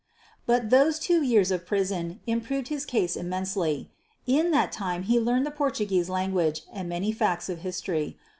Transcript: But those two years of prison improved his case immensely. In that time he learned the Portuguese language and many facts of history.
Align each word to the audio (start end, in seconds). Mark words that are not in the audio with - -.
But 0.47 0.71
those 0.71 0.97
two 0.97 1.21
years 1.21 1.51
of 1.51 1.67
prison 1.67 2.21
improved 2.25 2.69
his 2.69 2.87
case 2.87 3.15
immensely. 3.15 3.91
In 4.25 4.49
that 4.49 4.71
time 4.71 5.03
he 5.03 5.19
learned 5.19 5.45
the 5.45 5.51
Portuguese 5.51 6.09
language 6.09 6.63
and 6.73 6.89
many 6.89 7.11
facts 7.11 7.49
of 7.49 7.59
history. 7.59 8.17